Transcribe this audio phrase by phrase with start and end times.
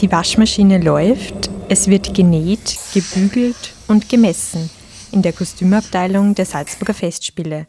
[0.00, 4.68] Die Waschmaschine läuft, es wird genäht, gebügelt und gemessen
[5.10, 7.66] in der Kostümabteilung der Salzburger Festspiele.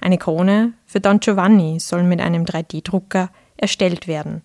[0.00, 4.42] Eine Krone für Don Giovanni soll mit einem 3D-Drucker erstellt werden.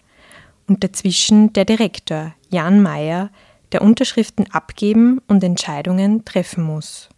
[0.68, 3.30] Und dazwischen der Direktor, Jan Mayer,
[3.73, 7.09] der Unterschriften abgeben und Entscheidungen treffen muss.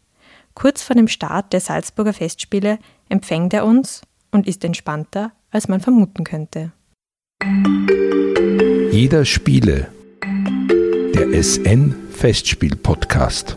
[0.55, 4.02] Kurz vor dem Start der Salzburger Festspiele empfängt er uns
[4.32, 6.73] und ist entspannter, als man vermuten könnte.
[8.91, 9.88] Jeder Spiele.
[11.21, 13.55] Der SN Festspiel Podcast.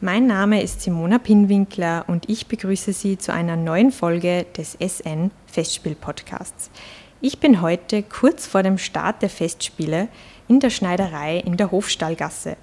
[0.00, 5.32] Mein Name ist Simona Pinwinkler und ich begrüße Sie zu einer neuen Folge des SN
[5.48, 6.70] Festspiel Podcasts.
[7.20, 10.06] Ich bin heute kurz vor dem Start der Festspiele
[10.48, 12.56] in der Schneiderei in der Hofstallgasse.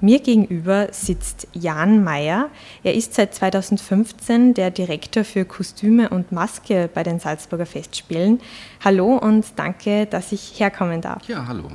[0.00, 2.50] Mir gegenüber sitzt Jan Meyer.
[2.82, 8.40] Er ist seit 2015 der Direktor für Kostüme und Maske bei den Salzburger Festspielen.
[8.84, 11.26] Hallo und danke, dass ich herkommen darf.
[11.28, 11.70] Ja, hallo.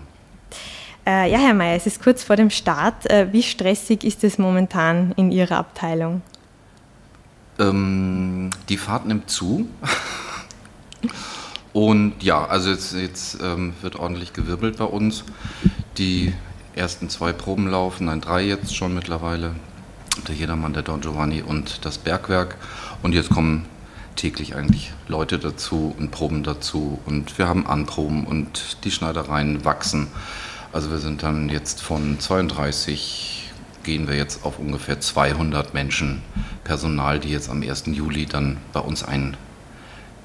[1.05, 3.09] Äh, ja, Herr Meyer, es ist kurz vor dem Start.
[3.09, 6.21] Äh, wie stressig ist es momentan in Ihrer Abteilung?
[7.59, 9.67] Ähm, die Fahrt nimmt zu.
[11.73, 15.23] Und ja, also jetzt, jetzt ähm, wird ordentlich gewirbelt bei uns.
[15.97, 16.33] Die
[16.75, 19.55] ersten zwei Proben laufen, nein, drei jetzt schon mittlerweile.
[20.27, 22.57] Der Jedermann, der Don Giovanni und das Bergwerk.
[23.01, 23.65] Und jetzt kommen
[24.15, 26.99] täglich eigentlich Leute dazu und Proben dazu.
[27.07, 30.07] Und wir haben Anproben und die Schneidereien wachsen.
[30.71, 33.51] Also wir sind dann jetzt von 32
[33.83, 36.21] gehen wir jetzt auf ungefähr 200 Menschen
[36.63, 37.83] Personal, die jetzt am 1.
[37.87, 39.35] Juli dann bei uns ein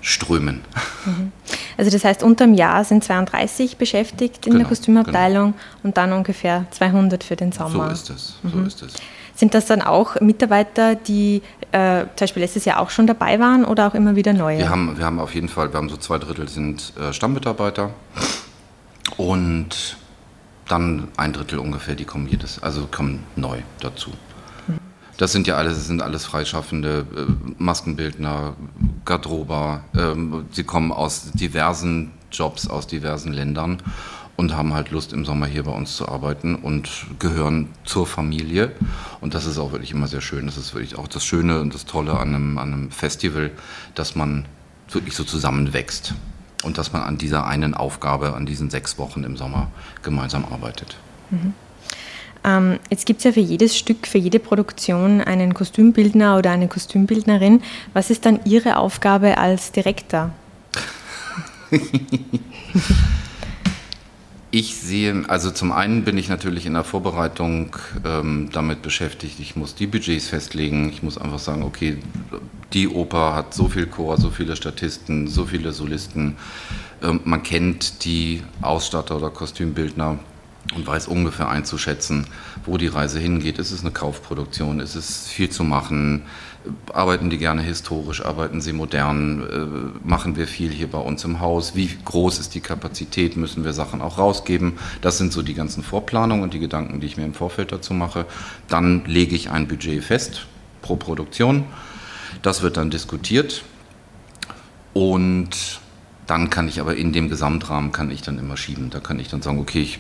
[0.09, 0.63] strömen.
[1.05, 1.33] Mhm.
[1.77, 5.65] Also das heißt, unterm Jahr sind 32 beschäftigt in genau, der Kostümabteilung genau.
[5.83, 7.87] und dann ungefähr 200 für den Sommer.
[7.89, 8.39] So ist es.
[8.43, 8.67] So mhm.
[8.67, 8.95] ist es.
[9.35, 13.65] Sind das dann auch Mitarbeiter, die äh, zum Beispiel letztes Jahr auch schon dabei waren
[13.65, 14.59] oder auch immer wieder neue?
[14.59, 17.91] Wir haben, wir haben auf jeden Fall, wir haben so zwei Drittel sind äh, Stammmitarbeiter
[19.17, 19.97] und
[20.67, 24.11] dann ein Drittel ungefähr, die kommen jedes, also kommen neu dazu.
[25.19, 28.55] Das sind ja alles, sind alles freischaffende äh, Maskenbildner,
[29.05, 29.83] Garderober.
[29.95, 33.83] Ähm, sie kommen aus diversen Jobs, aus diversen Ländern
[34.37, 38.71] und haben halt Lust im Sommer hier bei uns zu arbeiten und gehören zur Familie.
[39.21, 40.47] Und das ist auch wirklich immer sehr schön.
[40.47, 43.51] Das ist wirklich auch das Schöne und das Tolle an einem, an einem Festival,
[43.97, 44.47] dass man
[44.89, 46.15] wirklich so zusammenwächst
[46.63, 50.97] und dass man an dieser einen Aufgabe, an diesen sechs Wochen im Sommer gemeinsam arbeitet.
[51.31, 51.55] Mhm.
[52.45, 56.69] Ähm, jetzt gibt es ja für jedes Stück, für jede Produktion einen Kostümbildner oder eine
[56.69, 57.63] Kostümbildnerin.
[57.93, 60.31] Was ist dann Ihre Aufgabe als Direktor?
[64.51, 69.57] Ich sehe, also zum einen bin ich natürlich in der Vorbereitung ähm, damit beschäftigt, ich
[69.57, 71.99] muss die Budgets festlegen, ich muss einfach sagen, okay,
[72.73, 76.39] die Oper hat so viel Chor, so viele Statisten, so viele Solisten,
[77.03, 80.19] ähm, man kennt die Ausstatter oder Kostümbildner
[80.75, 82.27] und weiß ungefähr einzuschätzen,
[82.67, 83.59] wo die Reise hingeht.
[83.59, 84.81] Ist es eine Kaufproduktion?
[84.81, 86.23] Ist es viel zu machen?
[86.93, 88.25] Arbeiten die gerne historisch?
[88.25, 89.43] Arbeiten sie modern?
[90.05, 91.75] Äh, machen wir viel hier bei uns im Haus?
[91.75, 93.37] Wie groß ist die Kapazität?
[93.37, 94.75] Müssen wir Sachen auch rausgeben?
[95.01, 97.95] Das sind so die ganzen Vorplanungen und die Gedanken, die ich mir im Vorfeld dazu
[97.95, 98.27] mache.
[98.69, 100.47] Dann lege ich ein Budget fest
[100.83, 101.65] pro Produktion.
[102.43, 103.65] Das wird dann diskutiert
[104.93, 105.81] und
[106.27, 108.91] dann kann ich aber in dem Gesamtrahmen kann ich dann immer schieben.
[108.91, 109.99] Da kann ich dann sagen, okay, ich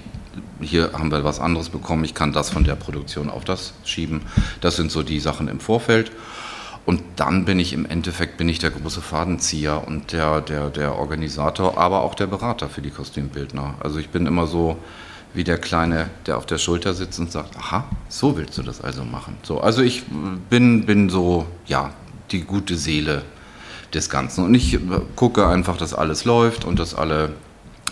[0.61, 4.23] hier haben wir was anderes bekommen, ich kann das von der Produktion auf das schieben.
[4.61, 6.13] Das sind so die Sachen im Vorfeld.
[6.87, 10.95] Und dann bin ich im Endeffekt bin ich der große Fadenzieher und der, der, der
[10.95, 13.75] Organisator, aber auch der Berater für die Kostümbildner.
[13.81, 14.79] Also ich bin immer so
[15.35, 18.81] wie der Kleine, der auf der Schulter sitzt und sagt, aha, so willst du das
[18.81, 19.37] also machen.
[19.43, 20.05] So, also ich
[20.49, 21.91] bin, bin so, ja,
[22.31, 23.23] die gute Seele
[23.93, 24.45] des Ganzen.
[24.45, 24.79] Und ich
[25.17, 27.35] gucke einfach, dass alles läuft und dass alle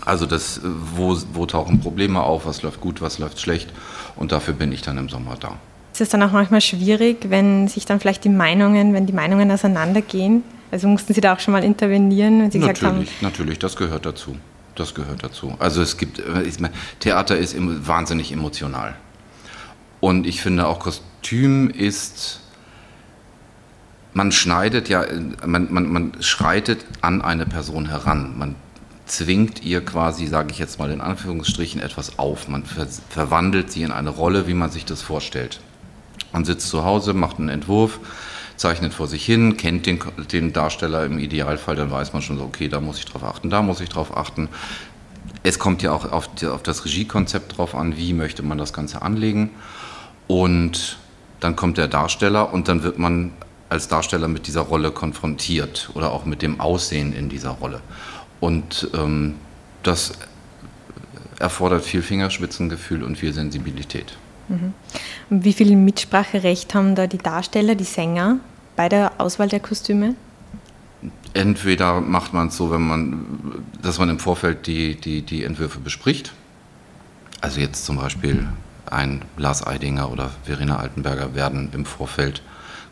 [0.07, 3.69] also das, wo, wo tauchen Probleme auf, was läuft gut, was läuft schlecht
[4.15, 5.57] und dafür bin ich dann im Sommer da.
[5.91, 9.51] Ist es dann auch manchmal schwierig, wenn sich dann vielleicht die Meinungen, wenn die Meinungen
[9.51, 10.43] auseinandergehen?
[10.71, 13.07] Also mussten Sie da auch schon mal intervenieren, wenn Sie natürlich, gesagt haben?
[13.21, 14.37] Natürlich, das gehört dazu.
[14.75, 15.55] Das gehört dazu.
[15.59, 16.21] Also es gibt,
[16.99, 18.95] Theater ist wahnsinnig emotional.
[19.99, 22.41] Und ich finde auch Kostüm ist,
[24.13, 25.03] man schneidet ja,
[25.45, 28.37] man, man, man schreitet an eine Person heran.
[28.37, 28.55] Man
[29.07, 32.47] zwingt ihr quasi, sage ich jetzt mal in Anführungsstrichen, etwas auf.
[32.47, 35.59] Man ver verwandelt sie in eine Rolle, wie man sich das vorstellt.
[36.31, 37.99] Man sitzt zu Hause, macht einen Entwurf,
[38.57, 39.99] zeichnet vor sich hin, kennt den,
[40.31, 43.49] den Darsteller im Idealfall, dann weiß man schon so, okay, da muss ich drauf achten,
[43.49, 44.49] da muss ich drauf achten.
[45.43, 48.73] Es kommt ja auch auf, die, auf das Regiekonzept drauf an, wie möchte man das
[48.73, 49.51] Ganze anlegen.
[50.27, 50.97] Und
[51.39, 53.31] dann kommt der Darsteller und dann wird man
[53.69, 57.81] als Darsteller mit dieser Rolle konfrontiert oder auch mit dem Aussehen in dieser Rolle.
[58.39, 59.35] Und ähm,
[59.83, 60.13] das
[61.39, 64.17] erfordert viel Fingerspitzengefühl und viel Sensibilität.
[64.47, 64.73] Mhm.
[65.29, 68.37] Und wie viel Mitspracherecht haben da die Darsteller, die Sänger
[68.75, 70.15] bei der Auswahl der Kostüme?
[71.33, 75.79] Entweder macht man es so, wenn man, dass man im Vorfeld die, die, die Entwürfe
[75.79, 76.33] bespricht.
[77.41, 78.47] Also jetzt zum Beispiel
[78.89, 82.41] ein Lars Eidinger oder Verena Altenberger werden im Vorfeld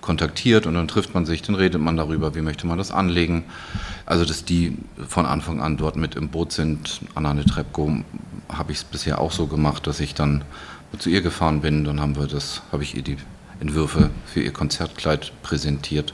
[0.05, 3.43] kontaktiert und dann trifft man sich, dann redet man darüber, wie möchte man das anlegen.
[4.05, 7.01] Also, dass die von Anfang an dort mit im Boot sind.
[7.15, 7.97] Anna Netrebko
[8.47, 10.43] habe ich es bisher auch so gemacht, dass ich dann
[10.99, 11.83] zu ihr gefahren bin.
[11.83, 13.17] Dann haben wir das, habe ich ihr die
[13.59, 16.13] Entwürfe für ihr Konzertkleid präsentiert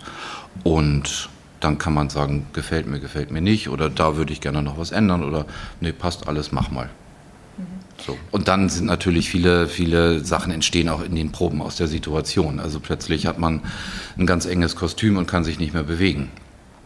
[0.64, 1.30] und
[1.60, 4.78] dann kann man sagen, gefällt mir, gefällt mir nicht oder da würde ich gerne noch
[4.78, 5.46] was ändern oder
[5.80, 6.90] nee, passt alles, mach mal.
[8.06, 8.18] So.
[8.32, 12.60] Und dann sind natürlich viele, viele Sachen entstehen auch in den Proben aus der Situation.
[12.60, 13.62] Also plötzlich hat man
[14.18, 16.32] ein ganz enges Kostüm und kann sich nicht mehr bewegen.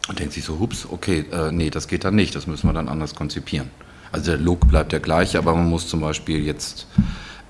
[0.08, 2.72] Und denkt sich so, hups, okay, äh, nee, das geht dann nicht, das müssen wir
[2.72, 3.70] dann anders konzipieren.
[4.12, 6.86] Also der Look bleibt der gleiche, aber man muss zum Beispiel jetzt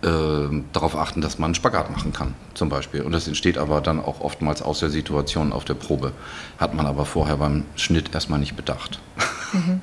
[0.02, 0.08] äh,
[0.72, 3.02] darauf achten, dass man einen Spagat machen kann, zum Beispiel.
[3.02, 6.12] Und das entsteht aber dann auch oftmals aus der Situation auf der Probe.
[6.58, 9.00] Hat man aber vorher beim Schnitt erstmal nicht bedacht.
[9.52, 9.80] Mhm.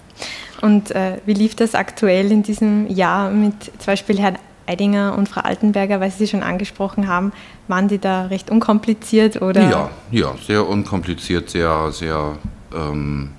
[0.63, 5.27] Und äh, wie lief das aktuell in diesem Jahr mit zum Beispiel Herrn Eidinger und
[5.27, 7.33] Frau Altenberger, weil Sie sie schon angesprochen haben?
[7.68, 9.69] Waren die da recht unkompliziert oder?
[9.69, 12.38] Ja, ja, sehr unkompliziert, sehr, sehr.
[12.74, 13.31] Ähm,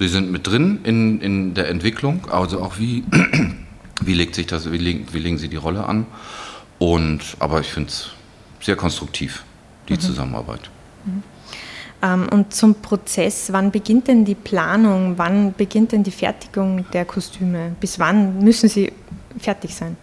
[0.00, 3.04] die sind mit drin in, in der Entwicklung, also auch wie,
[4.00, 6.06] wie legt sich das, wie legen, wie legen sie die Rolle an.
[6.80, 8.10] Und aber ich finde es
[8.60, 9.44] sehr konstruktiv,
[9.88, 10.00] die mhm.
[10.00, 10.70] Zusammenarbeit.
[11.04, 11.22] Mhm.
[12.02, 17.04] Ähm, und zum Prozess, wann beginnt denn die Planung, wann beginnt denn die Fertigung der
[17.04, 17.72] Kostüme?
[17.80, 18.92] Bis wann müssen sie
[19.38, 19.96] fertig sein?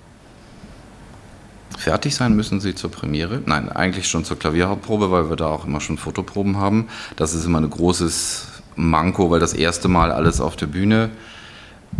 [1.77, 3.41] Fertig sein müssen sie zur Premiere.
[3.45, 6.87] Nein, eigentlich schon zur Klavierhauptprobe, weil wir da auch immer schon Fotoproben haben.
[7.15, 11.09] Das ist immer ein großes Manko, weil das erste Mal alles auf der Bühne,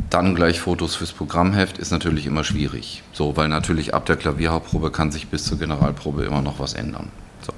[0.09, 3.03] dann gleich Fotos fürs Programmheft ist natürlich immer schwierig.
[3.13, 7.09] So, weil natürlich ab der Klavierhauptprobe kann sich bis zur Generalprobe immer noch was ändern.
[7.41, 7.53] So.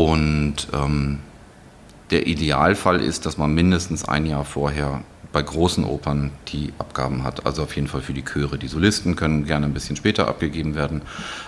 [0.00, 1.18] Und ähm,
[2.12, 7.46] der Idealfall ist, dass man mindestens ein Jahr vorher bei großen Opern die Abgaben hat.
[7.46, 8.58] Also auf jeden Fall für die Chöre.
[8.58, 11.00] Die Solisten können gerne ein bisschen später abgegeben werden.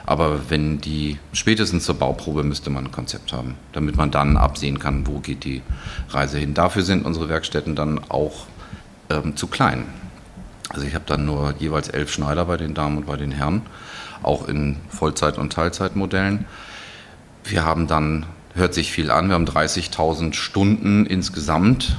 [0.07, 4.79] Aber wenn die spätestens zur Bauprobe müsste man ein Konzept haben, damit man dann absehen
[4.79, 5.61] kann, wo geht die
[6.09, 6.55] Reise hin.
[6.55, 8.47] Dafür sind unsere Werkstätten dann auch
[9.11, 9.85] ähm, zu klein.
[10.71, 13.63] Also ich habe dann nur jeweils elf Schneider bei den Damen und bei den Herren,
[14.23, 16.47] auch in Vollzeit- und Teilzeitmodellen.
[17.45, 18.25] Wir haben dann
[18.55, 19.29] hört sich viel an.
[19.29, 21.97] Wir haben 30.000 Stunden insgesamt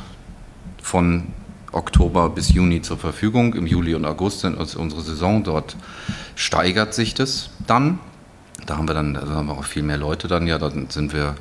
[0.81, 1.27] von
[1.71, 3.53] Oktober bis Juni zur Verfügung.
[3.53, 5.43] Im Juli und August sind unsere Saison.
[5.43, 5.75] Dort
[6.35, 7.99] steigert sich das dann.
[8.65, 10.47] Da haben wir dann da haben wir auch viel mehr Leute dann.
[10.47, 11.35] Ja, dann sind wir,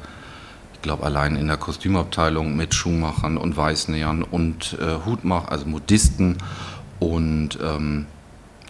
[0.74, 6.38] ich glaube, allein in der Kostümabteilung mit Schuhmachern und Weißnähern und äh, Hutmachern, also Modisten
[6.98, 8.06] und ähm,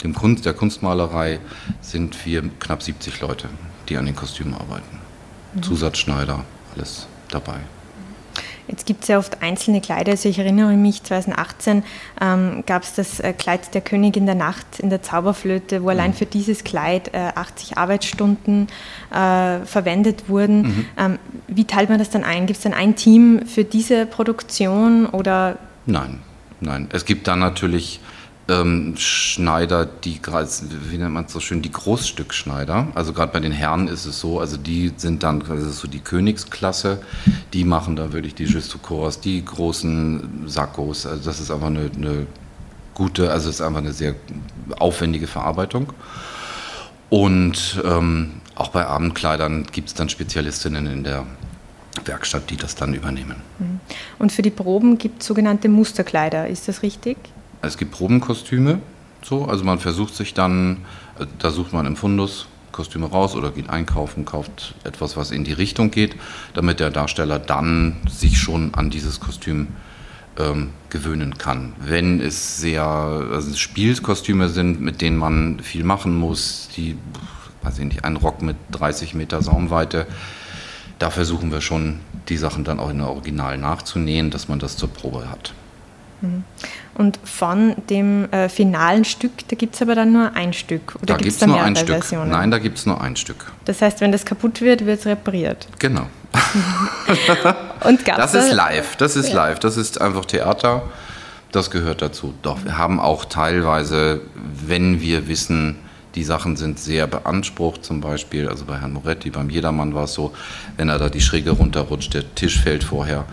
[0.02, 1.40] dem Kunst, der Kunstmalerei
[1.80, 3.48] sind wir knapp 70 Leute,
[3.88, 5.03] die an den Kostümen arbeiten.
[5.62, 7.60] Zusatzschneider, alles dabei.
[8.66, 10.12] Jetzt gibt es ja oft einzelne Kleider.
[10.12, 11.84] Also ich erinnere mich, 2018
[12.20, 15.90] ähm, gab es das äh, Kleid der Königin der Nacht in der Zauberflöte, wo mhm.
[15.90, 18.68] allein für dieses Kleid äh, 80 Arbeitsstunden
[19.10, 20.62] äh, verwendet wurden.
[20.62, 20.86] Mhm.
[20.96, 22.46] Ähm, wie teilt man das dann ein?
[22.46, 25.58] Gibt es dann ein Team für diese Produktion oder?
[25.84, 26.20] Nein,
[26.60, 26.88] nein.
[26.92, 28.00] Es gibt dann natürlich
[28.48, 30.48] ähm, Schneider, die gerade,
[30.90, 32.88] wie nennt man es so schön, die Großstückschneider.
[32.94, 36.00] Also gerade bei den Herren ist es so, also die sind dann, ist so die
[36.00, 37.00] Königsklasse,
[37.52, 41.06] die machen da wirklich die Justucors, die großen Sakkos.
[41.06, 42.26] Also das ist einfach eine, eine
[42.94, 44.14] gute, also es ist einfach eine sehr
[44.78, 45.92] aufwendige Verarbeitung.
[47.10, 51.26] Und ähm, auch bei Abendkleidern gibt es dann Spezialistinnen in der
[52.04, 53.36] Werkstatt, die das dann übernehmen.
[53.58, 53.80] Mhm.
[54.18, 57.16] Und für die Proben gibt es sogenannte Musterkleider, ist das richtig?
[57.66, 58.80] Es gibt Probenkostüme,
[59.22, 60.78] so, also man versucht sich dann,
[61.18, 65.44] äh, da sucht man im Fundus Kostüme raus oder geht einkaufen, kauft etwas, was in
[65.44, 66.16] die Richtung geht,
[66.54, 69.68] damit der Darsteller dann sich schon an dieses Kostüm
[70.36, 71.72] ähm, gewöhnen kann.
[71.78, 76.96] Wenn es sehr also Spielkostüme sind, mit denen man viel machen muss, die,
[77.62, 80.06] weiß ich nicht, ein Rock mit 30 Meter Saumweite,
[80.98, 84.76] da versuchen wir schon, die Sachen dann auch in der Original nachzunähen, dass man das
[84.76, 85.54] zur Probe hat.
[86.24, 86.44] Mhm.
[86.94, 90.96] Und von dem äh, finalen Stück, da gibt es aber dann nur ein Stück.
[91.02, 91.88] Oder gibt es da mehrere ein Stück.
[91.88, 92.30] Versionen?
[92.30, 93.52] Nein, da gibt es nur ein Stück.
[93.64, 95.66] Das heißt, wenn das kaputt wird, wird es repariert.
[95.78, 96.06] Genau.
[97.84, 98.96] Und gab's das ist live.
[98.96, 99.34] Das ist ja.
[99.34, 99.58] live.
[99.58, 100.82] Das ist einfach Theater.
[101.52, 102.34] Das gehört dazu.
[102.42, 105.76] Doch, wir haben auch teilweise, wenn wir wissen,
[106.14, 110.14] die Sachen sind sehr beansprucht, zum Beispiel, also bei Herrn Moretti, beim Jedermann war es
[110.14, 110.32] so,
[110.76, 113.24] wenn er da die Schräge runterrutscht, der Tisch fällt vorher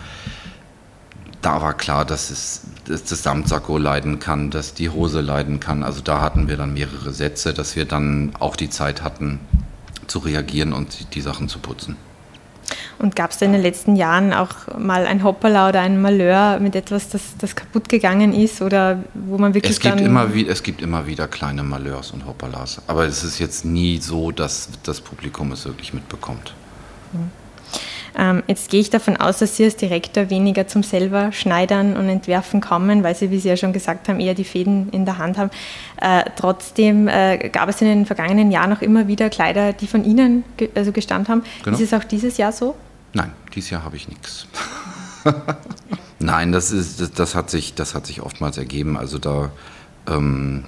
[1.42, 5.84] da war klar, dass, es, dass das Samtsacko leiden kann, dass die Hose leiden kann.
[5.84, 9.40] Also da hatten wir dann mehrere Sätze, dass wir dann auch die Zeit hatten
[10.08, 11.96] zu reagieren und die Sachen zu putzen.
[13.00, 16.60] Und gab es da in den letzten Jahren auch mal ein Hoppala oder ein Malheur
[16.60, 20.34] mit etwas, das, das kaputt gegangen ist oder wo man wirklich es gibt dann immer
[20.34, 22.82] wie, Es gibt immer wieder kleine Malheurs und Hoppalas.
[22.88, 26.54] Aber es ist jetzt nie so, dass das Publikum es wirklich mitbekommt.
[28.18, 32.10] Ähm, jetzt gehe ich davon aus, dass Sie als Direktor weniger zum selber Schneidern und
[32.10, 35.18] Entwerfen kommen, weil Sie, wie Sie ja schon gesagt haben, eher die Fäden in der
[35.18, 35.52] Hand haben.
[36.02, 40.04] Äh, trotzdem äh, gab es in den vergangenen Jahren auch immer wieder Kleider, die von
[40.04, 41.44] Ihnen ge also gestammt haben.
[41.64, 41.78] Genau.
[41.78, 42.76] Ist es auch dieses Jahr so?
[43.14, 44.48] Nein, dieses Jahr habe ich nichts.
[46.20, 48.98] Nein, das, ist, das, das, hat sich, das hat sich oftmals ergeben.
[48.98, 49.52] Also da
[50.08, 50.66] ähm,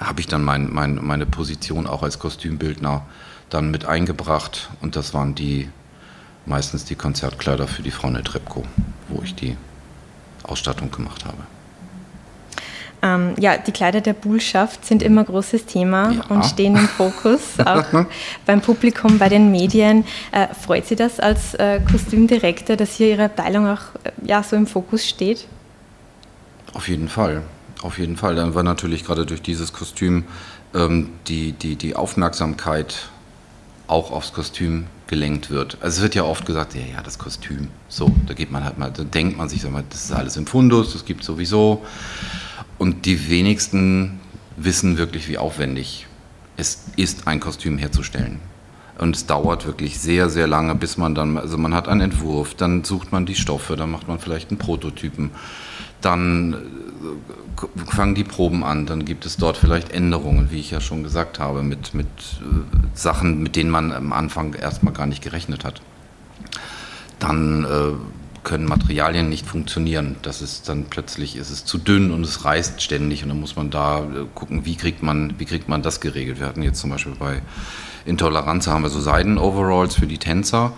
[0.00, 3.04] habe ich dann mein, mein, meine Position auch als Kostümbildner
[3.50, 5.68] dann mit eingebracht und das waren die
[6.46, 8.64] meistens die Konzertkleider für die Frau Netrebko,
[9.08, 9.56] wo ich die
[10.44, 11.38] Ausstattung gemacht habe.
[13.02, 16.24] Ähm, ja, die Kleider der Bullschaft sind immer großes Thema ja.
[16.28, 17.84] und stehen im Fokus, auch
[18.46, 20.04] beim Publikum, bei den Medien.
[20.32, 24.56] Äh, freut Sie das als äh, Kostümdirektor, dass hier Ihre Abteilung auch äh, ja, so
[24.56, 25.46] im Fokus steht?
[26.72, 27.42] Auf jeden Fall.
[27.82, 28.34] Auf jeden Fall.
[28.34, 30.24] Dann war natürlich gerade durch dieses Kostüm
[30.74, 33.08] ähm, die, die, die Aufmerksamkeit
[33.86, 35.78] auch aufs Kostüm gelenkt wird.
[35.80, 37.68] Also es wird ja oft gesagt, ja, ja, das Kostüm.
[37.88, 40.92] So, da geht man halt mal, da denkt man sich, das ist alles im Fundus,
[40.92, 41.84] das gibt sowieso.
[42.78, 44.20] Und die wenigsten
[44.56, 46.06] wissen wirklich, wie aufwendig
[46.56, 48.40] es ist, ein Kostüm herzustellen.
[48.98, 52.54] Und es dauert wirklich sehr, sehr lange, bis man dann, also man hat einen Entwurf,
[52.54, 55.30] dann sucht man die Stoffe, dann macht man vielleicht einen Prototypen,
[56.00, 56.56] dann
[57.86, 61.38] fangen die Proben an, dann gibt es dort vielleicht Änderungen, wie ich ja schon gesagt
[61.38, 65.80] habe, mit, mit äh, Sachen, mit denen man am Anfang erstmal gar nicht gerechnet hat.
[67.18, 67.92] Dann äh,
[68.42, 70.16] können Materialien nicht funktionieren.
[70.22, 73.56] Das ist dann plötzlich ist es zu dünn und es reißt ständig und dann muss
[73.56, 76.40] man da äh, gucken, wie kriegt man, wie kriegt man das geregelt.
[76.40, 77.42] Wir hatten jetzt zum Beispiel bei
[78.04, 80.72] Intoleranz haben wir so Seiden-Overalls für die Tänzer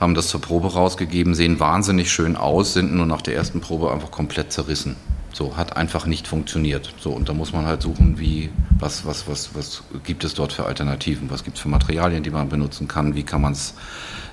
[0.00, 3.90] haben das zur Probe rausgegeben, sehen wahnsinnig schön aus, sind nur nach der ersten Probe
[3.90, 4.96] einfach komplett zerrissen.
[5.36, 6.94] So, hat einfach nicht funktioniert.
[6.98, 10.54] So, und da muss man halt suchen, wie, was, was, was, was gibt es dort
[10.54, 13.74] für Alternativen, was gibt es für Materialien, die man benutzen kann, wie kann man es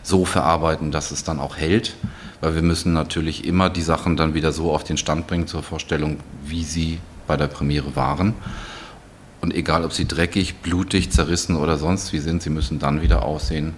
[0.02, 1.98] so verarbeiten, dass es dann auch hält.
[2.40, 5.62] Weil wir müssen natürlich immer die Sachen dann wieder so auf den Stand bringen zur
[5.62, 8.34] Vorstellung, wie sie bei der Premiere waren.
[9.42, 13.26] Und egal, ob sie dreckig, blutig, zerrissen oder sonst wie sind, sie müssen dann wieder
[13.26, 13.74] aussehen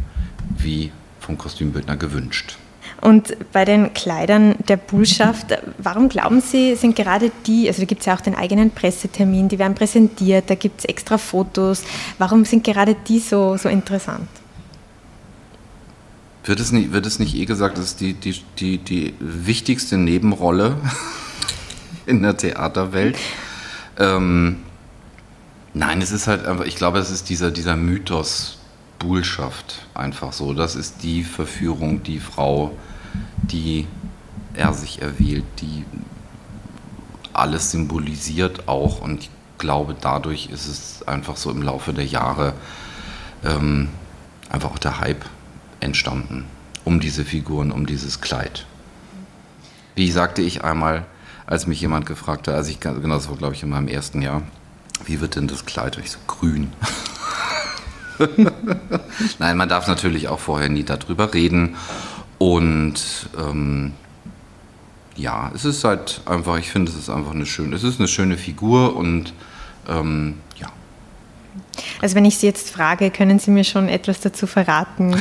[0.60, 2.60] wie vom Kostümbildner gewünscht.
[3.06, 5.48] Und bei den Kleidern der Bullschaft,
[5.78, 9.48] warum glauben Sie, sind gerade die, also da gibt es ja auch den eigenen Pressetermin,
[9.48, 11.84] die werden präsentiert, da gibt es extra Fotos,
[12.18, 14.28] warum sind gerade die so, so interessant?
[16.46, 19.98] Wird es, nicht, wird es nicht eh gesagt, das ist die, die, die, die wichtigste
[19.98, 20.78] Nebenrolle
[22.08, 23.18] in der Theaterwelt?
[24.00, 24.64] Ähm,
[25.76, 28.58] nein, es ist halt einfach, ich glaube, es ist dieser, dieser Mythos
[28.98, 30.54] Buhlschaft einfach so.
[30.54, 32.76] Das ist die Verführung, die Frau,
[33.44, 33.88] die
[34.54, 35.86] er sich erwählt, die
[37.34, 39.02] alles symbolisiert auch.
[39.02, 42.54] Und ich glaube, dadurch ist es einfach so im Laufe der Jahre
[43.44, 43.90] ähm,
[44.50, 45.26] einfach auch der Hype
[45.80, 46.46] entstanden
[46.86, 48.66] um diese Figuren, um dieses Kleid.
[49.96, 51.06] Wie sagte ich einmal,
[51.48, 54.22] als mich jemand gefragt hat, als ich, genau das war glaube ich in meinem ersten
[54.22, 54.44] Jahr,
[55.04, 55.98] wie wird denn das Kleid?
[55.98, 56.72] Ich so, grün.
[59.40, 61.76] Nein, man darf natürlich auch vorher nie darüber reden.
[62.46, 62.94] Und
[63.40, 63.94] ähm,
[65.16, 68.08] ja, es ist halt einfach, ich finde, es ist einfach eine schöne, es ist eine
[68.08, 69.34] schöne Figur und
[69.90, 70.68] ähm, ja.
[72.04, 75.20] Also wenn ich Sie jetzt frage, können Sie mir schon etwas dazu verraten?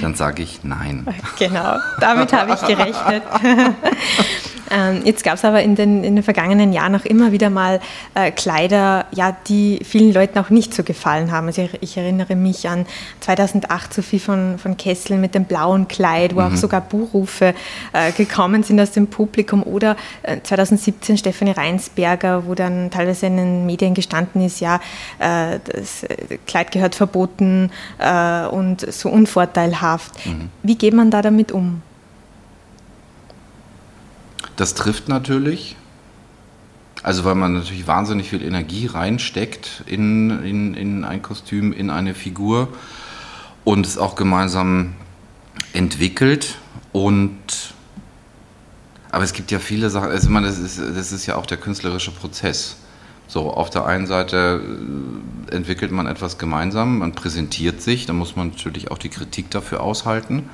[0.00, 1.08] Dann sage ich nein.
[1.40, 3.24] Genau, damit habe ich gerechnet.
[4.74, 7.80] Ähm, jetzt gab es aber in den, in den vergangenen Jahren auch immer wieder mal
[8.14, 11.46] äh, Kleider, ja, die vielen Leuten auch nicht so gefallen haben.
[11.46, 12.84] Also ich, ich erinnere mich an
[13.20, 16.46] 2008 Sophie von, von Kessel mit dem blauen Kleid, wo mhm.
[16.52, 17.54] auch sogar Buchrufe
[17.92, 19.62] äh, gekommen sind aus dem Publikum.
[19.62, 24.80] Oder äh, 2017 Stefanie Reinsberger, wo dann teilweise in den Medien gestanden ist, ja,
[25.20, 30.26] äh, das äh, Kleid gehört verboten äh, und so unvorteilhaft.
[30.26, 30.50] Mhm.
[30.64, 31.82] Wie geht man da damit um?
[34.56, 35.76] Das trifft natürlich.
[37.02, 42.14] Also weil man natürlich wahnsinnig viel Energie reinsteckt in, in, in ein Kostüm, in eine
[42.14, 42.68] Figur
[43.64, 44.94] und es auch gemeinsam
[45.74, 46.56] entwickelt.
[46.92, 47.74] Und
[49.10, 51.46] aber es gibt ja viele Sachen, also ich meine, das ist, das ist ja auch
[51.46, 52.78] der künstlerische Prozess.
[53.28, 54.60] So, auf der einen Seite
[55.50, 59.50] äh, entwickelt man etwas gemeinsam, man präsentiert sich, da muss man natürlich auch die Kritik
[59.50, 60.48] dafür aushalten.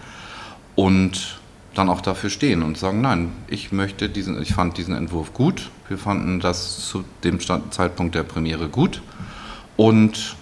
[0.74, 1.39] Und
[1.74, 5.70] dann auch dafür stehen und sagen, nein, ich möchte diesen, ich fand diesen Entwurf gut.
[5.88, 9.02] Wir fanden das zu dem Zeitpunkt der Premiere gut
[9.76, 10.36] und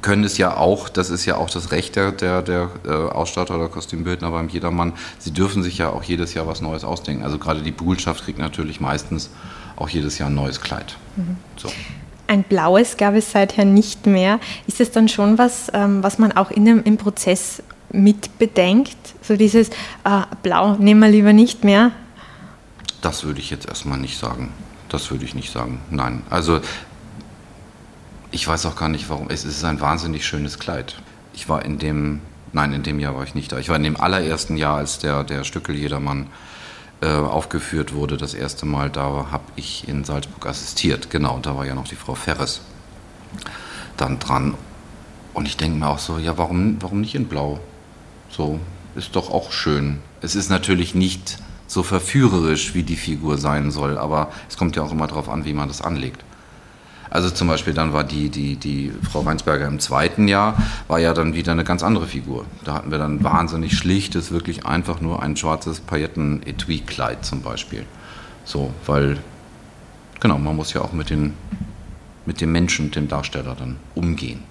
[0.00, 3.54] können es ja auch, das ist ja auch das Recht der, der, der äh, Ausstatter
[3.54, 7.22] oder Kostümbildner beim Jedermann, sie dürfen sich ja auch jedes Jahr was Neues ausdenken.
[7.22, 9.30] Also gerade die Buhlschaft kriegt natürlich meistens
[9.76, 10.96] auch jedes Jahr ein neues Kleid.
[11.16, 11.36] Mhm.
[11.56, 11.70] So.
[12.26, 14.40] Ein blaues gab es seither nicht mehr.
[14.66, 18.96] Ist es dann schon was, ähm, was man auch in dem, im Prozess mit bedenkt?
[19.22, 19.68] So dieses
[20.04, 21.92] äh, Blau nehmen wir lieber nicht mehr?
[23.00, 24.52] Das würde ich jetzt erstmal nicht sagen.
[24.88, 25.80] Das würde ich nicht sagen.
[25.90, 26.22] Nein.
[26.30, 26.60] Also
[28.30, 29.28] ich weiß auch gar nicht warum.
[29.30, 30.96] Es ist ein wahnsinnig schönes Kleid.
[31.34, 32.20] Ich war in dem,
[32.52, 33.58] nein, in dem Jahr war ich nicht da.
[33.58, 36.28] Ich war in dem allerersten Jahr, als der, der Stückel Jedermann
[37.00, 38.90] äh, aufgeführt wurde, das erste Mal.
[38.90, 41.10] Da habe ich in Salzburg assistiert.
[41.10, 42.62] Genau, da war ja noch die Frau Ferres
[43.96, 44.54] dann dran.
[45.34, 47.60] Und ich denke mir auch so, ja, warum, warum nicht in Blau?
[48.32, 48.58] So,
[48.96, 49.98] ist doch auch schön.
[50.22, 54.82] Es ist natürlich nicht so verführerisch, wie die Figur sein soll, aber es kommt ja
[54.82, 56.24] auch immer darauf an, wie man das anlegt.
[57.10, 60.56] Also zum Beispiel dann war die, die, die Frau Weinsberger im zweiten Jahr,
[60.88, 62.46] war ja dann wieder eine ganz andere Figur.
[62.64, 67.84] Da hatten wir dann wahnsinnig schlichtes, wirklich einfach nur ein schwarzes Pailletten-Etui-Kleid zum Beispiel.
[68.46, 69.18] So, weil,
[70.20, 71.34] genau, man muss ja auch mit, den,
[72.24, 74.42] mit dem Menschen, dem Darsteller dann umgehen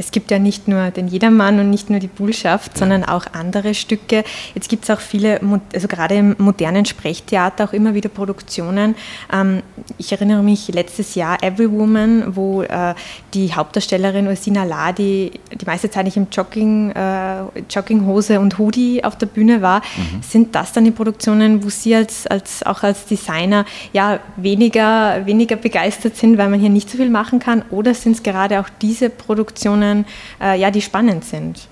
[0.00, 3.74] es gibt ja nicht nur den Jedermann und nicht nur die Bullschaft, sondern auch andere
[3.74, 4.24] Stücke.
[4.54, 5.40] Jetzt gibt es auch viele,
[5.74, 8.94] also gerade im modernen Sprechtheater auch immer wieder Produktionen.
[9.32, 9.62] Ähm,
[9.98, 12.94] ich erinnere mich letztes Jahr Every Woman, wo äh,
[13.34, 19.18] die Hauptdarstellerin Ursina Ladi die meiste Zeit nicht im Jogging, äh, Jogginghose und Hoodie auf
[19.18, 19.80] der Bühne war.
[19.80, 20.22] Mhm.
[20.22, 25.56] Sind das dann die Produktionen, wo Sie als, als, auch als Designer ja weniger, weniger
[25.56, 27.64] begeistert sind, weil man hier nicht so viel machen kann?
[27.70, 30.06] Oder sind es gerade auch diese Produktionen, Situationen,
[30.40, 31.68] äh, ja, die spannend sind.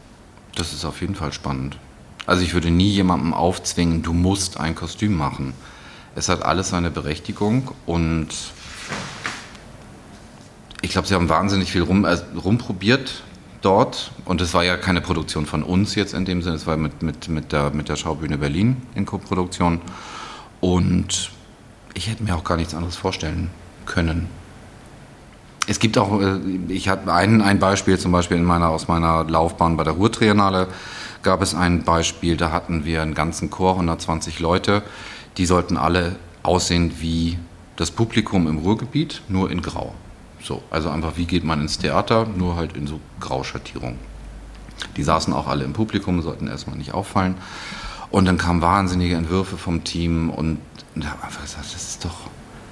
[0.54, 1.76] Das ist auf jeden Fall spannend.
[2.26, 5.54] Also ich würde nie jemandem aufzwingen, du musst ein Kostüm machen.
[6.14, 8.28] Es hat alles seine Berechtigung und
[10.82, 13.22] ich glaube, sie haben wahnsinnig viel rum, also rumprobiert
[13.62, 16.76] dort und es war ja keine Produktion von uns jetzt in dem Sinne, es war
[16.76, 19.80] mit, mit, mit, der, mit der Schaubühne Berlin in Koproduktion
[20.60, 21.30] und
[21.94, 23.50] ich hätte mir auch gar nichts anderes vorstellen
[23.86, 24.28] können.
[25.68, 29.24] Es gibt auch, äh, ich habe ein, ein Beispiel zum Beispiel in meiner, aus meiner
[29.24, 30.66] Laufbahn bei der Ruhrtriennale
[31.22, 34.82] gab es ein Beispiel, da hatten wir einen ganzen Chor, 120 Leute,
[35.36, 37.38] die sollten alle aussehen wie
[37.76, 39.94] das Publikum im Ruhrgebiet, nur in Grau.
[40.42, 43.98] So, also einfach, wie geht man ins Theater, nur halt in so Grauschattierung.
[44.96, 47.34] Die saßen auch alle im Publikum, sollten erstmal nicht auffallen.
[48.10, 50.58] Und dann kamen wahnsinnige Entwürfe vom Team und
[50.94, 52.30] da habe einfach gesagt, das ist doch,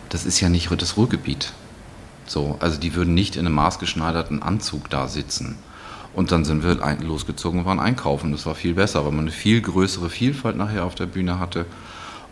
[0.09, 1.53] das ist ja nicht das Ruhrgebiet.
[2.27, 5.57] So, also die würden nicht in einem maßgeschneiderten Anzug da sitzen.
[6.15, 8.33] Und dann sind wir losgezogen und waren einkaufen.
[8.33, 11.67] Das war viel besser, weil man eine viel größere Vielfalt nachher auf der Bühne hatte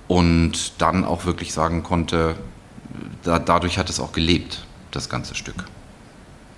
[0.08, 2.36] und dann auch wirklich sagen konnte,
[3.22, 5.64] da, dadurch hat es auch gelebt, das ganze Stück.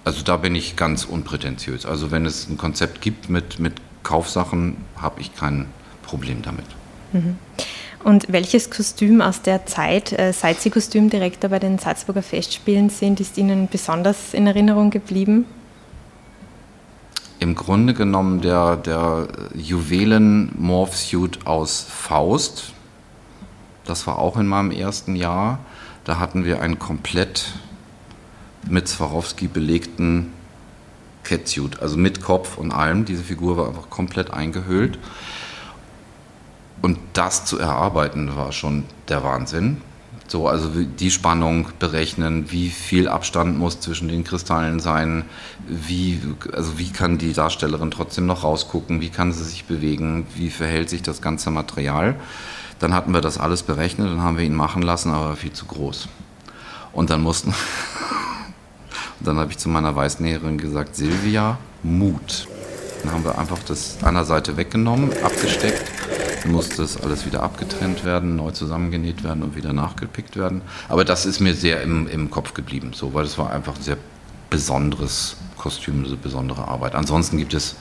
[0.05, 1.85] Also da bin ich ganz unprätentiös.
[1.85, 5.67] Also wenn es ein Konzept gibt mit, mit Kaufsachen, habe ich kein
[6.03, 6.67] Problem damit.
[7.13, 7.39] Mhm.
[8.07, 13.19] Und welches Kostüm aus der Zeit, äh, seit Sie Kostümdirektor bei den Salzburger Festspielen sind,
[13.19, 15.45] ist Ihnen besonders in Erinnerung geblieben?
[17.41, 22.75] Im Grunde genommen der, der Juwelen-Morph-Suit aus Faust.
[23.85, 25.59] Das war auch in meinem ersten Jahr.
[26.05, 27.55] Da hatten wir einen komplett
[28.71, 30.33] mit Swarovski belegten
[31.25, 33.05] Catsuit, also mit Kopf und allem.
[33.05, 34.97] Diese Figur war einfach komplett eingehüllt.
[36.87, 39.79] Und das zu erarbeiten war schon der Wahnsinn.
[40.29, 45.25] So, also die Spannung berechnen, wie viel Abstand muss zwischen den Kristallen sein,
[45.67, 46.21] wie,
[46.53, 50.89] also wie kann die Darstellerin trotzdem noch rausgucken, wie kann sie sich bewegen, wie verhält
[50.89, 52.15] sich das ganze Material.
[52.79, 55.67] Dann hatten wir das alles berechnet und haben wir ihn machen lassen, aber viel zu
[55.67, 56.07] groß.
[56.93, 57.57] Und dann mussten, und
[59.27, 62.47] dann habe ich zu meiner Weißnäherin gesagt, Silvia, Mut.
[63.03, 65.83] Dann haben wir einfach das an der Seite weggenommen, abgesteckt
[66.47, 70.63] musste das alles wieder abgetrennt werden, neu zusammengenäht werden und wieder nachgepickt werden.
[70.89, 73.83] Aber das ist mir sehr im, im Kopf geblieben, so, weil es war einfach ein
[73.83, 73.99] sehr
[74.51, 76.95] besonderes Kostüm, eine besondere Arbeit.
[76.95, 77.77] Ansonsten gibt es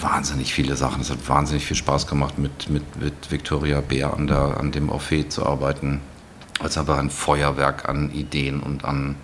[0.00, 1.02] wahnsinnig viele Sachen.
[1.02, 4.90] Es hat wahnsinnig viel Spaß gemacht, mit, mit, mit Victoria Bär an, der, an dem
[4.90, 6.00] Orphée zu arbeiten.
[6.60, 9.16] Als einfach ein Feuerwerk an Ideen und an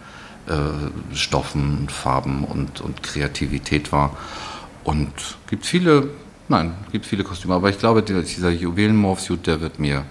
[0.46, 4.16] äh, Stoffen und Farben und, und Kreativität war.
[4.84, 5.12] Und
[5.48, 6.10] gibt viele
[6.48, 10.04] Nein, es gibt viele Kostüme, aber ich glaube, dieser Juwelen-Morphsuit, der wird mir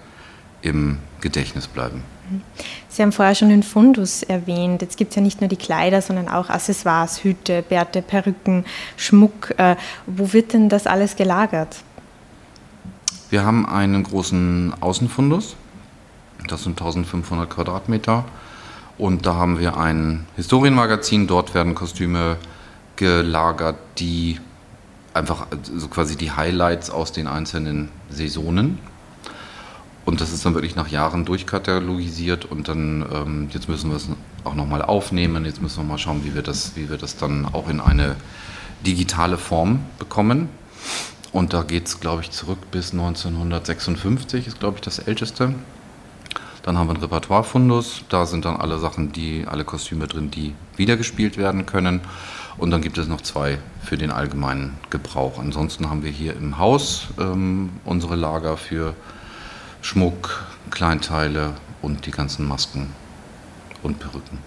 [0.61, 2.03] im Gedächtnis bleiben.
[2.89, 4.81] Sie haben vorher schon den Fundus erwähnt.
[4.81, 8.65] Jetzt gibt es ja nicht nur die Kleider, sondern auch Accessoires, Hüte, Bärte, Perücken,
[8.97, 9.53] Schmuck.
[9.57, 9.75] Äh,
[10.07, 11.77] wo wird denn das alles gelagert?
[13.29, 15.55] Wir haben einen großen Außenfundus.
[16.47, 18.25] Das sind 1500 Quadratmeter.
[18.97, 21.27] Und da haben wir ein Historienmagazin.
[21.27, 22.37] Dort werden Kostüme
[22.95, 24.39] gelagert, die
[25.15, 28.79] einfach so quasi die Highlights aus den einzelnen Saisonen.
[30.03, 34.07] Und das ist dann wirklich nach Jahren durchkatalogisiert und dann, ähm, jetzt müssen wir es
[34.43, 37.45] auch nochmal aufnehmen, jetzt müssen wir mal schauen, wie wir, das, wie wir das dann
[37.45, 38.15] auch in eine
[38.85, 40.49] digitale Form bekommen.
[41.31, 45.55] Und da geht es, glaube ich, zurück bis 1956, ist, glaube ich, das älteste.
[46.61, 50.53] Dann haben wir einen Repertoirefundus, da sind dann alle Sachen, die, alle Kostüme drin, die
[50.77, 52.01] wiedergespielt werden können.
[52.57, 55.39] Und dann gibt es noch zwei für den allgemeinen Gebrauch.
[55.39, 58.93] Ansonsten haben wir hier im Haus ähm, unsere Lager für
[59.81, 62.93] Schmuck, Kleinteile und die ganzen Masken
[63.83, 64.39] und Perücken.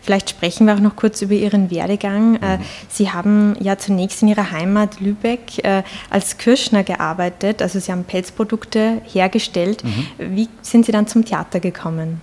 [0.00, 2.36] Vielleicht sprechen wir auch noch kurz über Ihren Werdegang.
[2.36, 2.62] Äh, mhm.
[2.88, 8.04] Sie haben ja zunächst in Ihrer Heimat Lübeck äh, als Kirschner gearbeitet, also Sie haben
[8.04, 9.82] Pelzprodukte hergestellt.
[9.82, 10.36] Mhm.
[10.36, 12.20] Wie sind Sie dann zum Theater gekommen?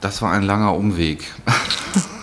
[0.00, 1.24] Das war ein langer Umweg.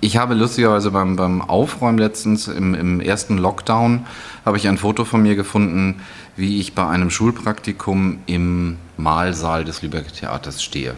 [0.00, 4.06] Ich habe lustigerweise beim, beim Aufräumen letztens im, im, ersten Lockdown
[4.44, 6.02] habe ich ein Foto von mir gefunden,
[6.36, 10.94] wie ich bei einem Schulpraktikum im Mahlsaal des Lübecker Theaters stehe.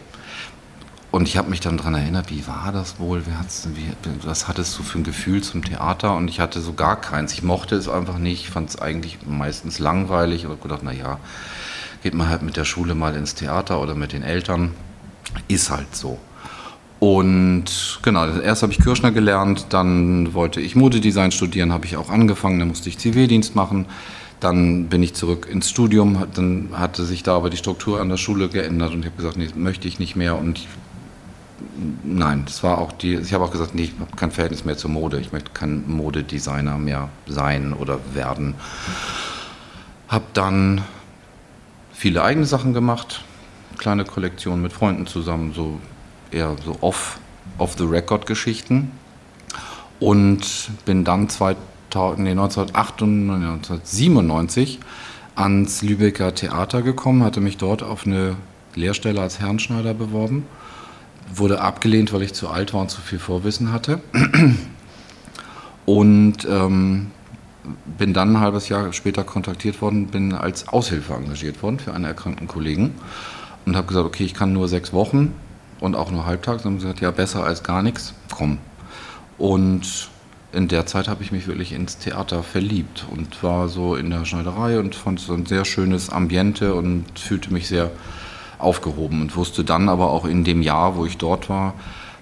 [1.10, 3.24] Und ich habe mich dann daran erinnert, wie war das wohl?
[3.26, 3.32] Wie
[4.22, 6.14] was hattest du für ein Gefühl zum Theater?
[6.14, 7.32] Und ich hatte so gar keins.
[7.32, 8.42] Ich mochte es einfach nicht.
[8.42, 10.44] Ich fand es eigentlich meistens langweilig.
[10.44, 11.18] Und habe gedacht, naja,
[12.02, 14.74] geht man halt mit der Schule mal ins Theater oder mit den Eltern.
[15.48, 16.18] Ist halt so.
[17.00, 22.10] Und genau, erst habe ich Kirschner gelernt, dann wollte ich Modedesign studieren, habe ich auch
[22.10, 23.86] angefangen, dann musste ich Zivildienst machen.
[24.38, 28.18] Dann bin ich zurück ins Studium, dann hatte sich da aber die Struktur an der
[28.18, 30.36] Schule geändert und ich habe gesagt, nee, möchte ich nicht mehr.
[30.38, 30.68] Und ich,
[32.04, 34.76] nein, das war auch die, ich habe auch gesagt, nee, ich habe kein Verhältnis mehr
[34.76, 35.20] zur Mode.
[35.20, 38.54] Ich möchte kein Modedesigner mehr sein oder werden.
[40.08, 40.82] Habe dann
[41.94, 43.24] viele eigene Sachen gemacht,
[43.78, 45.80] kleine Kollektionen mit Freunden zusammen, so
[46.30, 47.18] eher so off,
[47.58, 48.90] off the record Geschichten.
[49.98, 54.78] Und bin dann 2000, nee, 1997
[55.34, 58.36] ans Lübecker Theater gekommen, hatte mich dort auf eine
[58.74, 60.46] Lehrstelle als Herrenschneider beworben,
[61.32, 64.00] wurde abgelehnt, weil ich zu alt war und zu viel Vorwissen hatte.
[65.86, 67.10] Und ähm,
[67.98, 72.04] bin dann ein halbes Jahr später kontaktiert worden, bin als Aushilfe engagiert worden für einen
[72.04, 72.94] erkrankten Kollegen
[73.66, 75.34] und habe gesagt, okay, ich kann nur sechs Wochen,
[75.80, 76.64] und auch nur halbtags.
[76.64, 78.58] Und haben gesagt, ja, besser als gar nichts, komm.
[79.38, 80.08] Und
[80.52, 84.24] in der Zeit habe ich mich wirklich ins Theater verliebt und war so in der
[84.24, 87.90] Schneiderei und fand so ein sehr schönes Ambiente und fühlte mich sehr
[88.58, 91.74] aufgehoben und wusste dann aber auch in dem Jahr, wo ich dort war,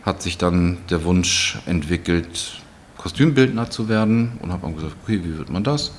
[0.05, 2.61] hat sich dann der Wunsch entwickelt,
[2.99, 5.92] Kostümbildner zu werden und habe dann gesagt, okay, wie wird man das?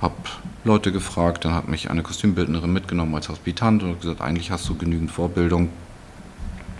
[0.00, 0.14] Habe
[0.64, 4.74] Leute gefragt, dann hat mich eine Kostümbildnerin mitgenommen als Hospitant und gesagt, eigentlich hast du
[4.76, 5.68] genügend Vorbildung,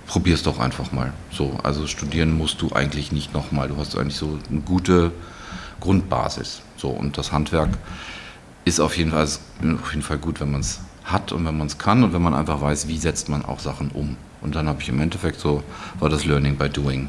[0.09, 1.13] probier es doch einfach mal.
[1.31, 3.69] So, also studieren musst du eigentlich nicht nochmal.
[3.69, 5.13] Du hast eigentlich so eine gute
[5.81, 6.63] Grundbasis.
[6.77, 7.69] So, und das Handwerk
[8.65, 11.69] ist auf jeden Fall, auf jeden Fall gut, wenn man es hat und wenn man
[11.69, 14.17] es kann und wenn man einfach weiß, wie setzt man auch Sachen um.
[14.41, 15.63] Und dann habe ich im Endeffekt so,
[16.01, 17.09] war das Learning by Doing.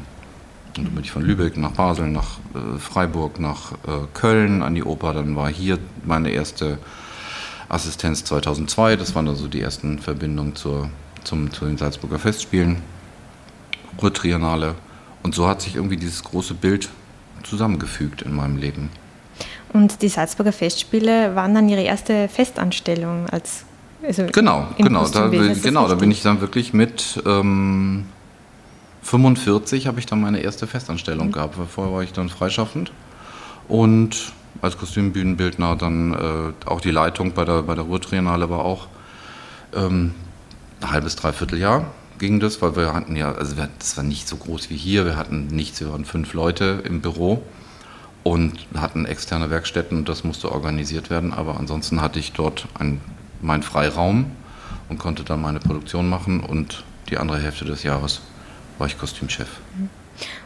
[0.76, 4.74] Und dann bin ich von Lübeck nach Basel, nach äh, Freiburg, nach äh, Köln an
[4.74, 5.14] die Oper.
[5.14, 6.78] Dann war hier meine erste
[7.68, 8.96] Assistenz 2002.
[8.96, 10.90] Das waren dann so die ersten Verbindungen zur
[11.24, 12.76] zum, zu den Salzburger Festspielen,
[14.00, 14.74] Ruhr-Triennale.
[15.22, 16.88] Und so hat sich irgendwie dieses große Bild
[17.42, 18.90] zusammengefügt in meinem Leben.
[19.72, 23.64] Und die Salzburger Festspiele waren dann Ihre erste Festanstellung als
[24.02, 28.06] also genau, genau, da, genau, da bin ich dann wirklich mit ähm,
[29.02, 31.32] 45 habe ich dann meine erste Festanstellung mhm.
[31.32, 32.92] gehabt, vorher war ich dann freischaffend
[33.68, 38.88] und als Kostümbühnenbildner dann äh, auch die Leitung bei der, bei der Ruhrtriennale war auch
[39.74, 40.14] ähm,
[40.80, 41.84] ein halbes, dreiviertel Jahr
[42.20, 45.04] ging das, weil wir hatten ja, also wir, das war nicht so groß wie hier,
[45.04, 47.42] wir hatten nichts, wir waren fünf Leute im Büro
[48.22, 53.00] und hatten externe Werkstätten und das musste organisiert werden, aber ansonsten hatte ich dort ein,
[53.40, 54.30] meinen Freiraum
[54.88, 58.20] und konnte dann meine Produktion machen und die andere Hälfte des Jahres
[58.78, 59.48] war ich Kostümchef.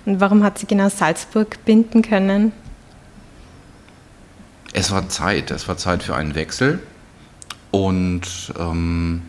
[0.07, 2.53] Und warum hat sie genau Salzburg binden können?
[4.73, 6.81] Es war Zeit, es war Zeit für einen Wechsel
[7.73, 9.23] und ähm,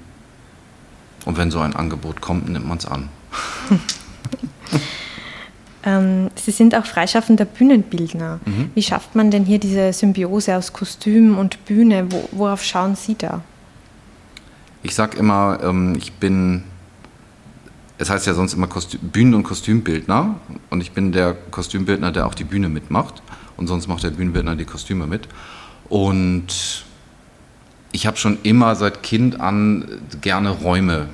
[1.26, 3.10] und wenn so ein Angebot kommt, nimmt man es an.
[5.84, 8.40] ähm, Sie sind auch freischaffender Bühnenbildner.
[8.46, 8.70] Mhm.
[8.76, 12.12] Wie schafft man denn hier diese Symbiose aus Kostüm und Bühne?
[12.12, 13.42] Wo, worauf schauen Sie da?
[14.84, 16.64] Ich sage immer, ähm, ich bin,
[17.98, 20.36] es heißt ja sonst immer Kostüm, Bühnen- und Kostümbildner.
[20.70, 23.24] Und ich bin der Kostümbildner, der auch die Bühne mitmacht.
[23.58, 25.28] Und sonst macht der Bühnenbildner die Kostüme mit.
[25.90, 26.86] Und
[27.96, 29.86] ich habe schon immer seit Kind an
[30.20, 31.08] gerne Räume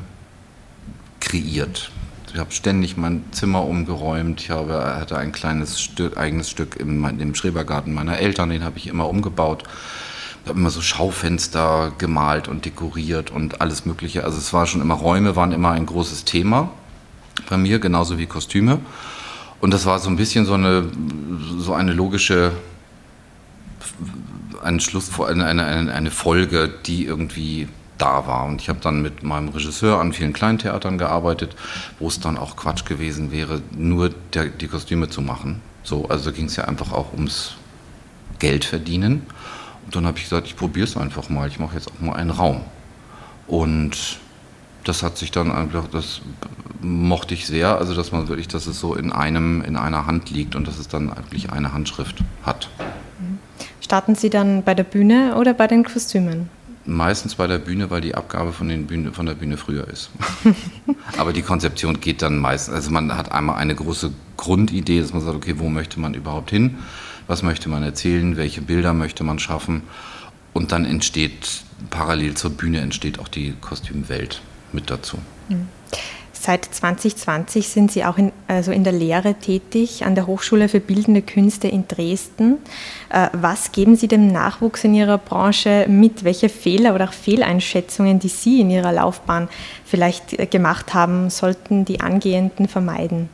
[1.20, 1.92] kreiert.
[2.34, 4.42] Ich habe ständig mein Zimmer umgeräumt.
[4.42, 8.80] Ich habe, hatte ein kleines Stück, eigenes Stück im, im Schrebergarten meiner Eltern, den habe
[8.80, 9.64] ich immer umgebaut.
[10.44, 14.24] Ich habe immer so Schaufenster gemalt und dekoriert und alles Mögliche.
[14.24, 16.72] Also es war schon immer, Räume waren immer ein großes Thema
[17.48, 18.80] bei mir, genauso wie Kostüme.
[19.60, 20.86] Und das war so ein bisschen so eine,
[21.60, 22.54] so eine logische
[24.64, 28.46] ein Schluss, eine, eine, eine Folge, die irgendwie da war.
[28.46, 31.56] Und ich habe dann mit meinem Regisseur an vielen Kleintheatern gearbeitet,
[32.00, 35.62] wo es dann auch Quatsch gewesen wäre, nur der, die Kostüme zu machen.
[35.84, 37.56] So, also ging es ja einfach auch ums
[38.40, 39.24] Geld verdienen.
[39.86, 41.48] Und dann habe ich gesagt, ich probiere es einfach mal.
[41.48, 42.62] Ich mache jetzt auch mal einen Raum.
[43.48, 44.20] Und
[44.84, 46.22] das hat sich dann einfach, das
[46.82, 50.32] mochte ich sehr, also dass man wirklich, dass es so in einem, in einer Hand
[50.32, 52.70] liegt und dass es dann wirklich eine Handschrift hat.
[53.80, 56.50] Starten Sie dann bei der Bühne oder bei den Kostümen?
[56.86, 60.10] Meistens bei der Bühne, weil die Abgabe von, den Bühne, von der Bühne früher ist.
[61.18, 65.22] Aber die Konzeption geht dann meistens, also man hat einmal eine große Grundidee, dass man
[65.22, 66.80] sagt, okay, wo möchte man überhaupt hin?
[67.28, 68.36] Was möchte man erzählen?
[68.36, 69.84] Welche Bilder möchte man schaffen?
[70.54, 74.42] Und dann entsteht, parallel zur Bühne entsteht auch die Kostümwelt
[74.74, 75.18] mit dazu.
[75.50, 75.68] Mhm.
[76.44, 80.80] Seit 2020 sind Sie auch in, also in der Lehre tätig an der Hochschule für
[80.80, 82.58] Bildende Künste in Dresden.
[83.10, 86.24] Äh, was geben Sie dem Nachwuchs in Ihrer Branche mit?
[86.24, 89.50] Welche Fehler oder auch Fehleinschätzungen, die Sie in Ihrer Laufbahn
[89.86, 93.30] vielleicht äh, gemacht haben, sollten die Angehenden vermeiden?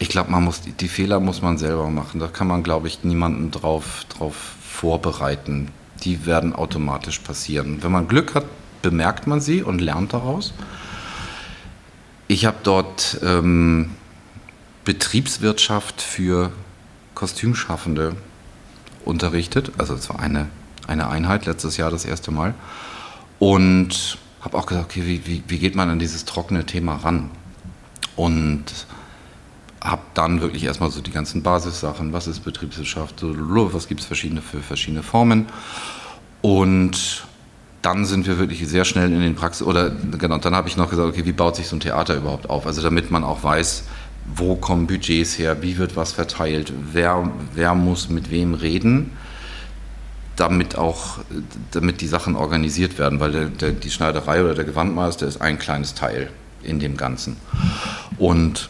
[0.00, 2.18] Ich glaube, man muss die Fehler muss man selber machen.
[2.18, 5.68] Da kann man, glaube ich, niemanden drauf, drauf vorbereiten.
[6.02, 7.80] Die werden automatisch passieren.
[7.80, 8.46] Wenn man Glück hat,
[8.82, 10.52] bemerkt man sie und lernt daraus.
[12.28, 13.90] Ich habe dort ähm,
[14.84, 16.52] Betriebswirtschaft für
[17.14, 18.16] Kostümschaffende
[19.04, 19.72] unterrichtet.
[19.78, 20.48] Also es war eine,
[20.86, 22.54] eine Einheit, letztes Jahr das erste Mal.
[23.38, 27.30] Und habe auch gesagt, okay, wie, wie, geht man an dieses trockene Thema ran?
[28.16, 28.64] Und
[29.80, 34.42] habe dann wirklich erstmal so die ganzen Basissachen, was ist Betriebswirtschaft, was gibt es verschiedene
[34.42, 35.46] für verschiedene Formen.
[36.40, 37.26] Und
[37.88, 40.90] dann sind wir wirklich sehr schnell in den Praxis, oder genau, dann habe ich noch
[40.90, 42.66] gesagt, okay, wie baut sich so ein Theater überhaupt auf?
[42.66, 43.84] Also damit man auch weiß,
[44.26, 49.12] wo kommen Budgets her, wie wird was verteilt, wer, wer muss mit wem reden,
[50.36, 51.20] damit auch,
[51.70, 55.58] damit die Sachen organisiert werden, weil der, der, die Schneiderei oder der Gewandmeister ist ein
[55.58, 56.28] kleines Teil
[56.62, 57.38] in dem Ganzen.
[58.18, 58.68] Und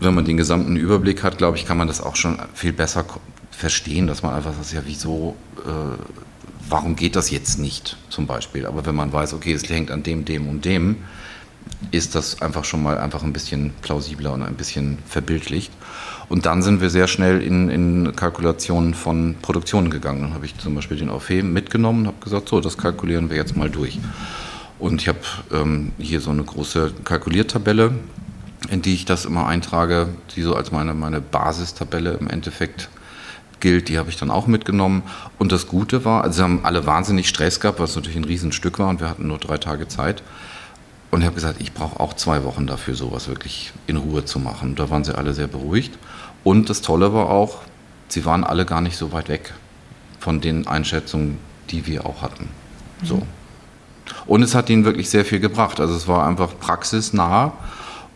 [0.00, 3.04] wenn man den gesamten Überblick hat, glaube ich, kann man das auch schon viel besser
[3.52, 6.27] verstehen, dass man einfach sagt, ja, wieso äh,
[6.68, 8.66] warum geht das jetzt nicht zum Beispiel.
[8.66, 10.96] Aber wenn man weiß, okay, es hängt an dem, dem und dem,
[11.90, 15.72] ist das einfach schon mal einfach ein bisschen plausibler und ein bisschen verbildlicht.
[16.28, 20.22] Und dann sind wir sehr schnell in, in Kalkulationen von Produktionen gegangen.
[20.22, 23.36] Dann habe ich zum Beispiel den Orphe mitgenommen und habe gesagt, so, das kalkulieren wir
[23.36, 23.98] jetzt mal durch.
[24.78, 25.18] Und ich habe
[25.52, 27.92] ähm, hier so eine große Kalkuliertabelle,
[28.70, 32.90] in die ich das immer eintrage, die so als meine, meine Basistabelle im Endeffekt
[33.60, 35.02] gilt, die habe ich dann auch mitgenommen.
[35.38, 38.78] Und das Gute war, also sie haben alle wahnsinnig Stress gehabt, was natürlich ein Riesenstück
[38.78, 40.22] war und wir hatten nur drei Tage Zeit.
[41.10, 44.38] Und ich habe gesagt, ich brauche auch zwei Wochen dafür, sowas wirklich in Ruhe zu
[44.38, 44.74] machen.
[44.74, 45.98] Da waren sie alle sehr beruhigt.
[46.44, 47.62] Und das Tolle war auch,
[48.08, 49.54] sie waren alle gar nicht so weit weg
[50.20, 51.38] von den Einschätzungen,
[51.70, 52.48] die wir auch hatten.
[53.02, 53.16] So.
[53.16, 53.22] Mhm.
[54.26, 55.80] Und es hat ihnen wirklich sehr viel gebracht.
[55.80, 57.52] Also es war einfach praxisnah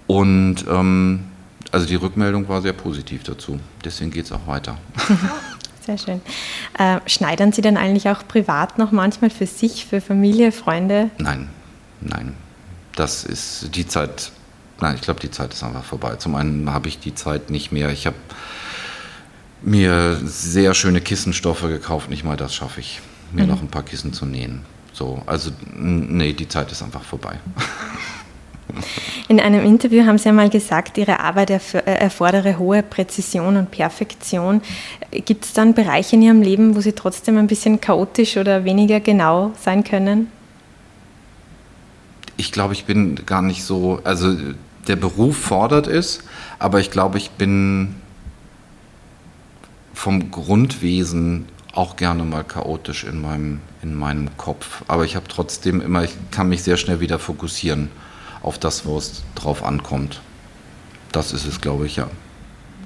[0.07, 1.25] und ähm,
[1.73, 3.59] also die Rückmeldung war sehr positiv dazu.
[3.85, 4.79] Deswegen geht es auch weiter.
[5.85, 6.21] Sehr schön.
[6.79, 11.11] Äh, schneidern Sie denn eigentlich auch privat noch manchmal für sich, für Familie, Freunde?
[11.19, 11.49] Nein,
[12.01, 12.37] nein.
[12.95, 14.31] Das ist die Zeit,
[14.81, 16.15] nein, ich glaube, die Zeit ist einfach vorbei.
[16.17, 17.91] Zum einen habe ich die Zeit nicht mehr.
[17.91, 18.17] Ich habe
[19.63, 22.11] mir sehr schöne Kissenstoffe gekauft.
[22.11, 23.01] Nicht mal das schaffe ich,
[23.33, 23.51] mir mhm.
[23.51, 24.63] noch ein paar Kissen zu nähen.
[24.93, 27.41] So, also nee, die Zeit ist einfach vorbei.
[29.29, 34.63] In einem Interview haben Sie einmal gesagt, Ihre Arbeit äh, erfordere hohe Präzision und Perfektion.
[35.11, 39.01] Gibt es dann Bereiche in Ihrem Leben, wo Sie trotzdem ein bisschen chaotisch oder weniger
[39.01, 40.29] genau sein können?
[42.37, 44.37] Ich glaube, ich bin gar nicht so, also
[44.89, 46.25] der Beruf fordert es,
[46.59, 47.95] aber ich glaube, ich bin
[49.95, 54.83] vom Grundwesen auch gerne mal chaotisch in meinem, in meinem Kopf.
[54.89, 57.91] Aber ich habe trotzdem immer, ich kann mich sehr schnell wieder fokussieren
[58.43, 60.21] auf das, wo es drauf ankommt.
[61.13, 62.09] Das ist es, glaube ich, ja.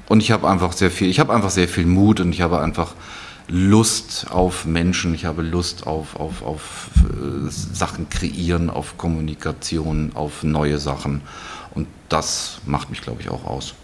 [0.09, 2.61] Und ich habe einfach sehr viel, ich habe einfach sehr viel Mut und ich habe
[2.61, 2.95] einfach
[3.49, 10.43] Lust auf Menschen, ich habe Lust auf, auf, auf äh, Sachen kreieren, auf Kommunikation, auf
[10.43, 11.23] neue Sachen.
[11.75, 13.75] Und das macht mich, glaube ich, auch aus.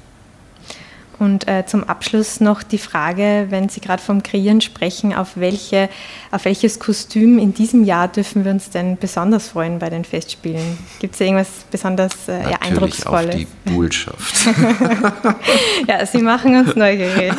[1.22, 5.88] Und äh, zum Abschluss noch die Frage, wenn Sie gerade vom Kreieren sprechen, auf, welche,
[6.32, 10.76] auf welches Kostüm in diesem Jahr dürfen wir uns denn besonders freuen bei den Festspielen?
[10.98, 13.36] Gibt es irgendwas besonders äh, ja, Eindrucksvolles?
[13.36, 14.46] Auf die Bullschaft.
[15.86, 17.34] ja, Sie machen uns neugierig.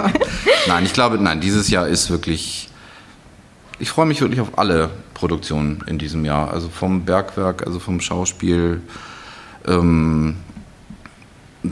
[0.66, 2.70] nein, ich glaube, nein, dieses Jahr ist wirklich.
[3.78, 6.54] Ich freue mich wirklich auf alle Produktionen in diesem Jahr.
[6.54, 8.80] Also vom Bergwerk, also vom Schauspiel.
[9.68, 10.36] Ähm,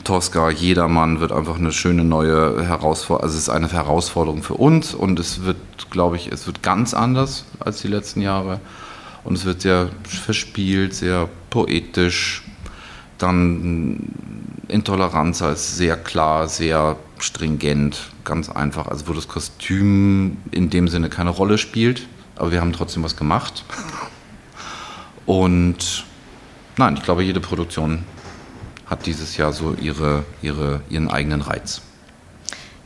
[0.05, 3.23] Tosca, jedermann wird einfach eine schöne neue Herausforderung.
[3.25, 5.57] Also es ist eine Herausforderung für uns und es wird,
[5.91, 8.61] glaube ich, es wird ganz anders als die letzten Jahre.
[9.25, 12.43] Und es wird sehr verspielt, sehr poetisch.
[13.17, 14.13] Dann
[14.69, 18.89] Intoleranz ist sehr klar, sehr stringent, ganz einfach.
[18.89, 23.17] Also wo das Kostüm in dem Sinne keine Rolle spielt, aber wir haben trotzdem was
[23.17, 23.65] gemacht.
[25.25, 26.05] Und
[26.77, 28.05] nein, ich glaube, jede Produktion
[28.89, 31.83] hat dieses Jahr so ihre, ihre, ihren eigenen Reiz.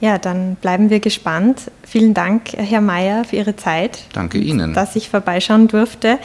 [0.03, 1.71] Ja, dann bleiben wir gespannt.
[1.85, 4.01] Vielen Dank, Herr Mayer, für Ihre Zeit.
[4.13, 4.75] Danke Ihnen.
[4.75, 6.19] Dass ich vorbeischauen durfte.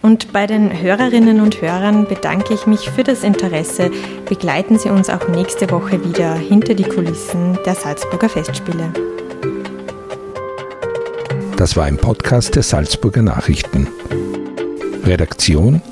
[0.00, 3.90] Und bei den Hörerinnen und Hörern bedanke ich mich für das Interesse.
[4.26, 8.94] Begleiten Sie uns auch nächste Woche wieder hinter die Kulissen der Salzburger Festspiele.
[11.58, 13.88] Das war ein Podcast der Salzburger Nachrichten.
[15.04, 15.82] Redaktion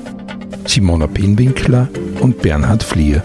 [0.66, 1.88] Simona Pinwinkler
[2.20, 3.22] und Bernhard Flier.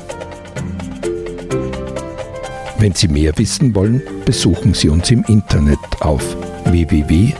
[2.80, 7.38] Wenn Sie mehr wissen wollen, besuchen Sie uns im Internet auf www.sn.at.